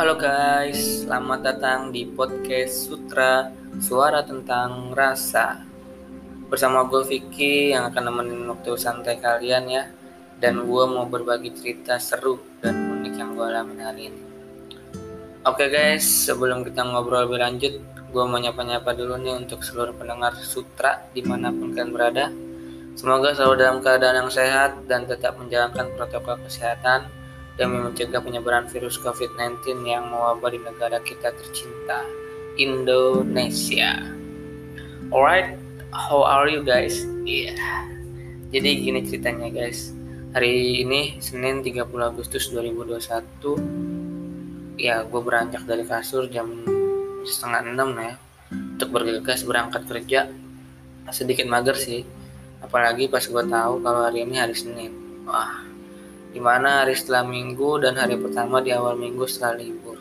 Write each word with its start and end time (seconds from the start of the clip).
Halo 0.00 0.16
guys, 0.16 1.04
selamat 1.04 1.40
datang 1.44 1.92
di 1.92 2.08
podcast 2.08 2.88
Sutra 2.88 3.52
Suara 3.84 4.24
tentang 4.24 4.96
Rasa. 4.96 5.60
Bersama 6.48 6.88
gue 6.88 7.04
Vicky 7.04 7.76
yang 7.76 7.84
akan 7.92 8.08
nemenin 8.08 8.48
waktu 8.48 8.80
santai 8.80 9.20
kalian 9.20 9.68
ya. 9.68 9.92
Dan 10.40 10.64
gue 10.64 10.84
mau 10.88 11.04
berbagi 11.04 11.52
cerita 11.52 12.00
seru 12.00 12.40
dan 12.64 12.80
unik 12.80 13.12
yang 13.12 13.36
gue 13.36 13.44
alami 13.44 13.76
hari 13.76 14.02
ini. 14.08 14.22
Oke 15.44 15.68
guys, 15.68 16.08
sebelum 16.08 16.64
kita 16.64 16.80
ngobrol 16.80 17.28
lebih 17.28 17.44
lanjut 17.44 17.74
Gue 18.08 18.24
mau 18.24 18.40
nyapa-nyapa 18.40 18.96
dulu 18.96 19.20
nih 19.20 19.36
untuk 19.36 19.60
seluruh 19.60 19.92
pendengar 19.92 20.32
Sutra 20.40 21.12
di 21.12 21.20
mana 21.20 21.52
pun 21.52 21.76
kalian 21.76 21.92
berada. 21.92 22.32
Semoga 22.96 23.36
selalu 23.36 23.68
dalam 23.68 23.84
keadaan 23.84 24.24
yang 24.24 24.32
sehat 24.32 24.80
dan 24.88 25.04
tetap 25.04 25.36
menjalankan 25.36 25.92
protokol 25.92 26.40
kesehatan 26.48 27.19
demi 27.58 27.78
mencegah 27.82 28.22
penyebaran 28.22 28.68
virus 28.70 29.00
COVID-19 29.00 29.86
yang 29.86 30.10
mewabah 30.10 30.50
di 30.52 30.60
negara 30.62 30.98
kita 31.02 31.34
tercinta, 31.34 32.06
Indonesia. 32.60 34.04
Alright, 35.10 35.58
how 35.90 36.22
are 36.22 36.46
you 36.46 36.62
guys? 36.62 37.02
Iya. 37.26 37.54
Yeah. 37.56 37.82
Jadi 38.50 38.70
gini 38.82 39.00
ceritanya 39.06 39.48
guys. 39.50 39.94
Hari 40.34 40.82
ini 40.86 41.18
Senin 41.18 41.62
30 41.62 41.86
Agustus 42.02 42.50
2021 42.54 43.90
ya 44.80 45.04
gue 45.04 45.20
beranjak 45.20 45.68
dari 45.68 45.84
kasur 45.84 46.24
jam 46.32 46.48
setengah 47.28 47.60
enam 47.68 47.92
ya 48.00 48.16
untuk 48.48 48.96
bergegas 48.96 49.44
berangkat 49.44 49.84
kerja 49.84 50.32
sedikit 51.12 51.44
mager 51.44 51.76
sih 51.76 52.00
apalagi 52.64 53.04
pas 53.12 53.20
gue 53.20 53.44
tahu 53.44 53.84
kalau 53.84 54.00
hari 54.08 54.24
ini 54.24 54.40
hari 54.40 54.56
Senin 54.56 54.88
wah 55.28 55.69
di 56.30 56.38
mana 56.38 56.86
hari 56.86 56.94
setelah 56.94 57.26
minggu 57.26 57.82
dan 57.82 57.98
hari 57.98 58.14
pertama 58.14 58.62
di 58.62 58.70
awal 58.70 58.94
minggu 58.94 59.26
setelah 59.26 59.58
libur. 59.58 59.98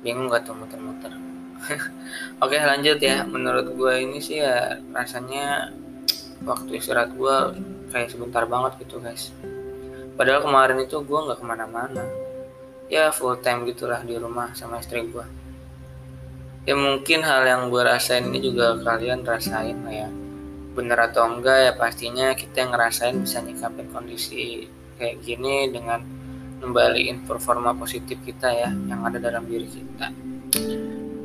Bingung 0.00 0.32
gak 0.32 0.48
tuh 0.48 0.56
muter-muter? 0.56 1.12
Oke 2.42 2.56
lanjut 2.56 2.96
ya, 3.02 3.26
menurut 3.28 3.76
gue 3.76 3.92
ini 4.00 4.18
sih 4.22 4.40
ya 4.40 4.80
rasanya 4.94 5.74
waktu 6.46 6.80
istirahat 6.80 7.12
gue 7.12 7.36
kayak 7.92 8.08
sebentar 8.08 8.48
banget 8.48 8.80
gitu 8.86 9.02
guys. 9.02 9.34
Padahal 10.14 10.42
kemarin 10.42 10.78
itu 10.82 10.98
gue 11.02 11.18
nggak 11.18 11.38
ke 11.38 11.46
mana-mana. 11.46 12.04
Ya 12.88 13.12
full 13.12 13.36
time 13.44 13.68
gitulah 13.68 14.00
di 14.00 14.16
rumah 14.16 14.56
sama 14.56 14.80
istri 14.80 15.04
gue. 15.04 15.26
Ya 16.64 16.76
mungkin 16.76 17.20
hal 17.24 17.44
yang 17.44 17.62
gue 17.68 17.82
rasain 17.84 18.28
ini 18.28 18.40
juga 18.40 18.78
kalian 18.80 19.24
rasain 19.26 19.76
lah 19.84 19.94
ya. 20.06 20.10
Bener 20.72 20.98
atau 21.10 21.26
enggak 21.26 21.58
ya 21.68 21.72
pastinya 21.74 22.32
kita 22.32 22.64
yang 22.64 22.70
ngerasain 22.72 23.16
bisa 23.18 23.42
nyikapin 23.42 23.88
kondisi 23.90 24.70
kayak 24.98 25.22
gini 25.22 25.70
dengan 25.70 26.02
kembaliin 26.58 27.22
performa 27.22 27.70
positif 27.72 28.18
kita 28.26 28.50
ya 28.50 28.70
yang 28.90 29.06
ada 29.06 29.22
dalam 29.22 29.46
diri 29.46 29.70
kita. 29.70 30.06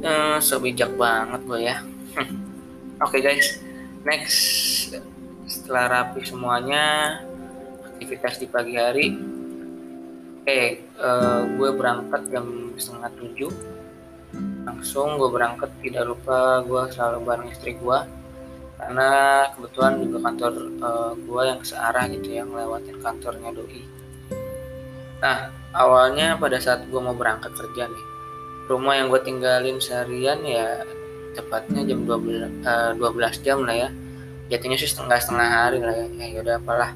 Eh, 0.03 0.37
so 0.39 0.61
bijak 0.61 0.93
banget 0.93 1.41
gue 1.43 1.59
ya. 1.65 1.77
Oke 3.03 3.19
okay, 3.19 3.21
guys. 3.25 3.59
Next. 4.05 4.39
Setelah 5.49 5.85
rapi 5.89 6.21
semuanya 6.23 7.17
aktivitas 7.93 8.37
di 8.37 8.47
pagi 8.47 8.77
hari. 8.77 9.07
Oke 10.43 10.53
eh, 10.85 11.41
gue 11.57 11.69
berangkat 11.73 12.29
jam 12.29 12.77
setengah 12.77 13.11
tujuh. 13.17 13.51
Langsung 14.69 15.17
gue 15.17 15.29
berangkat 15.33 15.73
tidak 15.81 16.13
lupa 16.13 16.61
gue 16.61 16.83
selalu 16.93 17.19
bareng 17.25 17.49
istri 17.49 17.73
gue 17.73 18.22
karena 18.79 19.09
kebetulan 19.55 19.93
juga 20.01 20.17
kantor 20.29 20.53
uh, 20.53 20.87
eh, 20.87 21.11
gue 21.21 21.41
yang 21.45 21.61
searah 21.63 22.05
gitu 22.11 22.29
yang 22.33 22.49
lewatin 22.51 22.97
kantornya 22.99 23.49
doi. 23.53 23.81
Nah 25.23 25.37
awalnya 25.73 26.35
pada 26.35 26.57
saat 26.59 26.85
gue 26.89 27.01
mau 27.01 27.15
berangkat 27.15 27.53
kerja 27.55 27.87
nih 27.87 28.05
rumah 28.67 28.95
yang 28.95 29.11
gue 29.11 29.21
tinggalin 29.23 29.77
seharian 29.77 30.39
ya 30.47 30.87
tepatnya 31.35 31.83
jam 31.83 32.05
12, 32.05 32.63
uh, 32.63 32.91
12 32.95 33.45
jam 33.45 33.65
lah 33.65 33.75
ya. 33.75 33.89
Jatuhnya 34.51 34.77
sih 34.77 34.91
setengah 34.91 35.17
setengah 35.17 35.49
hari 35.49 35.79
lah 35.81 35.95
ya. 35.97 36.07
Ya 36.29 36.39
udah 36.45 36.55
apalah. 36.61 36.91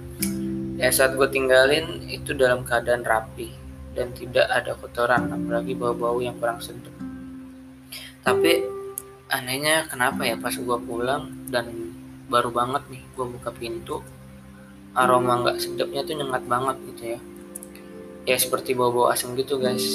Ya 0.77 0.93
saat 0.93 1.17
gue 1.17 1.27
tinggalin 1.31 2.05
itu 2.05 2.37
dalam 2.37 2.61
keadaan 2.61 3.01
rapi 3.01 3.49
dan 3.97 4.13
tidak 4.13 4.45
ada 4.53 4.77
kotoran 4.77 5.25
apalagi 5.33 5.73
bau-bau 5.73 6.21
yang 6.21 6.37
kurang 6.37 6.61
sedap 6.61 6.93
tapi 8.21 8.61
anehnya 9.27 9.87
kenapa 9.91 10.23
ya 10.23 10.39
pas 10.39 10.55
gue 10.55 10.77
pulang 10.87 11.27
dan 11.51 11.91
baru 12.31 12.51
banget 12.51 12.83
nih 12.91 13.03
gue 13.15 13.25
buka 13.27 13.51
pintu 13.51 13.99
aroma 14.97 15.43
nggak 15.43 15.61
sedapnya 15.61 16.01
tuh 16.03 16.15
nyengat 16.17 16.43
banget 16.49 16.77
gitu 16.89 17.03
ya. 17.15 17.19
Ya 18.27 18.35
seperti 18.35 18.73
bau-bau 18.73 19.07
asam 19.13 19.37
gitu 19.37 19.61
guys. 19.61 19.85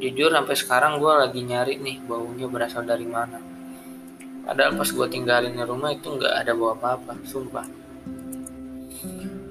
Jujur 0.00 0.32
sampai 0.32 0.56
sekarang 0.56 0.96
gue 0.96 1.12
lagi 1.12 1.44
nyari 1.44 1.76
nih 1.76 2.00
baunya 2.08 2.48
berasal 2.48 2.88
dari 2.88 3.04
mana. 3.04 3.36
Padahal 4.48 4.80
pas 4.80 4.88
gue 4.88 5.06
tinggalin 5.12 5.52
di 5.52 5.62
rumah 5.62 5.92
itu 5.92 6.08
nggak 6.08 6.34
ada 6.40 6.52
bau 6.56 6.72
apa-apa 6.72 7.20
sumpah. 7.28 7.68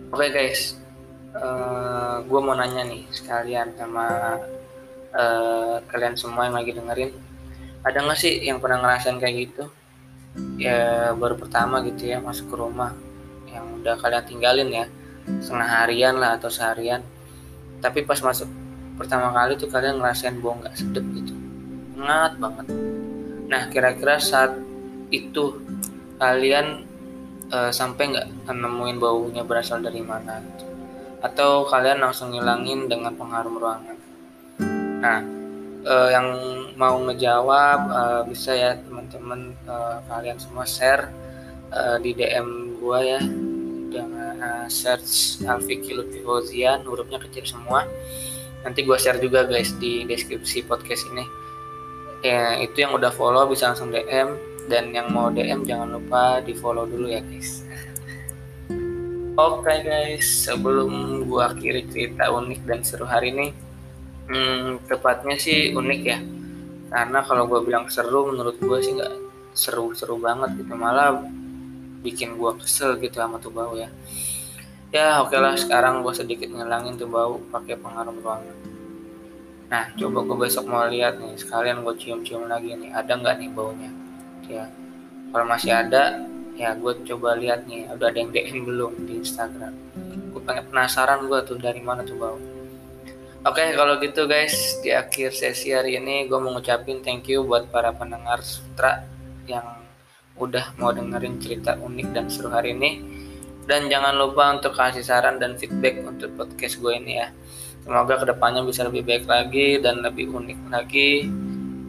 Oke 0.10 0.26
okay, 0.26 0.30
guys. 0.34 0.74
Uh, 1.30 1.38
eh, 1.38 2.16
gue 2.26 2.40
mau 2.42 2.58
nanya 2.58 2.82
nih 2.90 3.06
sekalian 3.14 3.78
sama 3.78 4.42
uh, 5.14 5.78
kalian 5.86 6.18
semua 6.18 6.50
yang 6.50 6.58
lagi 6.58 6.74
dengerin 6.74 7.14
ada 7.84 7.98
nggak 8.04 8.20
sih 8.20 8.44
yang 8.44 8.60
pernah 8.60 8.84
ngerasain 8.84 9.18
kayak 9.18 9.36
gitu? 9.50 9.64
Ya 10.60 11.12
baru 11.16 11.40
pertama 11.40 11.82
gitu 11.88 12.06
ya 12.06 12.20
masuk 12.20 12.52
ke 12.52 12.56
rumah 12.60 12.94
yang 13.50 13.66
udah 13.82 13.98
kalian 13.98 14.24
tinggalin 14.28 14.70
ya 14.70 14.86
setengah 15.42 15.70
harian 15.84 16.16
lah 16.20 16.36
atau 16.36 16.52
seharian. 16.52 17.02
Tapi 17.80 18.04
pas 18.04 18.20
masuk 18.20 18.48
pertama 19.00 19.32
kali 19.32 19.56
tuh 19.56 19.72
kalian 19.72 20.04
ngerasain 20.04 20.36
bau 20.44 20.60
nggak 20.60 20.76
sedep 20.76 21.06
gitu. 21.16 21.34
Ngat 21.96 22.36
banget. 22.38 22.68
Nah 23.48 23.62
kira-kira 23.72 24.20
saat 24.20 24.54
itu 25.10 25.58
kalian 26.20 26.86
uh, 27.50 27.72
sampai 27.72 28.14
nggak 28.14 28.28
nemuin 28.46 28.98
baunya 29.00 29.42
berasal 29.48 29.82
dari 29.82 30.04
mana 30.04 30.44
gitu. 30.44 30.66
atau 31.20 31.68
kalian 31.68 32.00
langsung 32.00 32.32
ngilangin 32.32 32.88
dengan 32.88 33.12
pengharum 33.12 33.60
ruangan? 33.60 33.98
Nah 35.04 35.39
uh, 35.86 36.10
yang 36.12 36.28
mau 36.76 37.00
ngejawab 37.08 37.80
uh, 37.92 38.22
bisa 38.28 38.56
ya 38.56 38.76
teman-teman 38.80 39.56
uh, 39.68 40.04
kalian 40.08 40.40
semua 40.40 40.66
share 40.68 41.12
uh, 41.72 41.96
di 42.02 42.16
DM 42.16 42.80
gua 42.82 43.00
ya. 43.04 43.22
Dengan 43.90 44.38
uh, 44.38 44.68
search 44.70 45.42
Alfiki 45.42 45.98
Lutfi 45.98 46.22
Fauzian 46.22 46.86
hurufnya 46.86 47.18
kecil 47.22 47.46
semua. 47.48 47.88
Nanti 48.66 48.84
gua 48.84 49.00
share 49.00 49.22
juga 49.22 49.48
guys 49.48 49.74
di 49.80 50.04
deskripsi 50.04 50.68
podcast 50.68 51.08
ini. 51.16 51.26
Ya 52.20 52.60
itu 52.60 52.84
yang 52.84 52.92
udah 53.00 53.16
follow 53.16 53.48
bisa 53.48 53.72
langsung 53.72 53.96
DM 53.96 54.36
dan 54.68 54.92
yang 54.92 55.10
mau 55.10 55.32
DM 55.32 55.64
jangan 55.64 55.96
lupa 55.96 56.44
di 56.44 56.52
follow 56.54 56.84
dulu 56.84 57.08
ya 57.08 57.24
guys. 57.24 57.64
Oke 59.40 59.64
okay 59.64 59.78
guys, 59.88 60.28
sebelum 60.28 61.24
gua 61.26 61.56
akhiri 61.56 61.88
cerita 61.88 62.28
unik 62.28 62.60
dan 62.68 62.84
seru 62.84 63.08
hari 63.08 63.32
ini, 63.32 63.56
hmm, 64.30 64.86
tepatnya 64.86 65.36
sih 65.36 65.74
unik 65.74 66.02
ya. 66.06 66.20
Karena 66.90 67.20
kalau 67.22 67.46
gue 67.46 67.62
bilang 67.66 67.86
seru 67.90 68.30
menurut 68.30 68.58
gue 68.58 68.80
sih 68.82 68.94
nggak 68.98 69.14
seru-seru 69.54 70.18
banget 70.22 70.62
gitu. 70.62 70.74
Malah 70.78 71.22
bikin 72.06 72.40
gue 72.40 72.52
kesel 72.62 72.96
gitu 73.02 73.20
sama 73.20 73.42
tuh 73.42 73.52
bau 73.52 73.76
ya. 73.76 73.90
Ya 74.90 75.22
oke 75.22 75.38
okay 75.38 75.40
lah 75.42 75.54
sekarang 75.54 76.02
gue 76.02 76.14
sedikit 76.18 76.50
ngilangin 76.50 76.98
tuh 76.98 77.06
bau 77.06 77.38
pakai 77.54 77.78
pengharum 77.78 78.18
ruangan 78.26 78.58
nah 79.70 79.86
coba 79.94 80.26
gue 80.26 80.38
besok 80.50 80.66
mau 80.66 80.82
lihat 80.90 81.22
nih 81.22 81.38
sekalian 81.38 81.86
gue 81.86 81.94
cium-cium 81.94 82.50
lagi 82.50 82.74
nih. 82.74 82.90
Ada 82.90 83.22
nggak 83.22 83.36
nih 83.38 83.50
baunya? 83.54 83.94
Ya 84.50 84.66
kalau 85.30 85.46
masih 85.46 85.78
ada 85.78 86.26
ya 86.58 86.74
gue 86.74 86.94
coba 87.06 87.38
lihat 87.38 87.70
nih. 87.70 87.86
Udah 87.94 88.10
ada 88.10 88.18
yang 88.18 88.34
DM 88.34 88.66
belum 88.66 89.06
di 89.06 89.22
Instagram. 89.22 89.78
Gue 90.34 90.42
pengen 90.42 90.66
penasaran 90.74 91.30
gue 91.30 91.40
tuh 91.46 91.62
dari 91.62 91.86
mana 91.86 92.02
tuh 92.02 92.18
bau 92.18 92.42
Oke, 93.40 93.64
okay, 93.64 93.72
kalau 93.72 93.96
gitu 94.04 94.28
guys, 94.28 94.84
di 94.84 94.92
akhir 94.92 95.32
sesi 95.32 95.72
hari 95.72 95.96
ini 95.96 96.28
gue 96.28 96.36
mau 96.44 96.52
ngucapin 96.52 97.00
thank 97.00 97.24
you 97.32 97.48
buat 97.48 97.72
para 97.72 97.96
pendengar 97.96 98.44
Sutra 98.44 99.08
yang 99.48 99.80
udah 100.36 100.76
mau 100.76 100.92
dengerin 100.92 101.40
cerita 101.40 101.80
unik 101.80 102.08
dan 102.12 102.28
seru 102.28 102.52
hari 102.52 102.76
ini. 102.76 103.00
Dan 103.64 103.88
jangan 103.88 104.20
lupa 104.20 104.52
untuk 104.60 104.76
kasih 104.76 105.08
saran 105.08 105.40
dan 105.40 105.56
feedback 105.56 106.04
untuk 106.04 106.36
podcast 106.36 106.84
gue 106.84 106.92
ini 107.00 107.16
ya. 107.16 107.32
Semoga 107.88 108.20
ke 108.20 108.26
depannya 108.28 108.60
bisa 108.60 108.84
lebih 108.84 109.08
baik 109.08 109.24
lagi 109.24 109.80
dan 109.80 110.04
lebih 110.04 110.36
unik 110.36 110.60
lagi. 110.68 111.32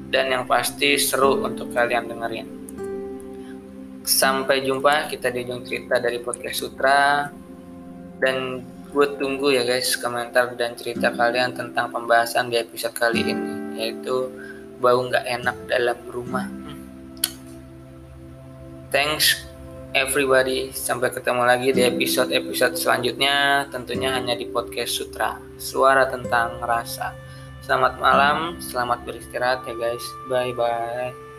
Dan 0.06 0.31
yang 0.31 0.47
pasti 0.47 1.02
seru 1.02 1.43
untuk 1.43 1.75
kalian 1.75 2.06
dengerin. 2.06 2.49
Sampai 4.06 4.62
jumpa 4.62 5.11
kita 5.11 5.35
di 5.35 5.43
ujung 5.50 5.67
cerita 5.67 5.99
dari 5.99 6.23
podcast 6.23 6.62
Sutra. 6.62 7.26
Dan 8.23 8.62
gue 8.90 9.06
tunggu 9.16 9.54
ya 9.54 9.62
guys 9.62 9.94
komentar 9.96 10.54
dan 10.58 10.75
cerita 10.75 11.14
kalian 11.14 11.54
tentang 11.54 11.90
pembahasan 11.94 12.50
di 12.50 12.58
episode 12.58 12.94
kali 12.94 13.22
ini 13.22 13.78
yaitu 13.78 14.28
bau 14.82 14.98
nggak 14.98 15.26
enak 15.26 15.56
dalam 15.70 15.98
rumah 16.10 16.46
thanks 18.90 19.46
everybody 19.94 20.75
sampai 20.75 21.14
ketemu 21.14 21.42
lagi 21.46 21.70
di 21.70 21.82
episode-episode 21.87 22.75
selanjutnya 22.75 23.66
tentunya 23.70 24.10
hanya 24.10 24.34
di 24.34 24.50
podcast 24.50 24.98
Sutra 24.98 25.38
suara 25.58 26.10
tentang 26.10 26.58
rasa 26.58 27.31
Selamat 27.70 28.02
malam, 28.02 28.58
selamat 28.58 29.06
beristirahat 29.06 29.62
ya 29.62 29.78
guys. 29.78 30.02
Bye 30.26 30.50
bye. 30.56 31.30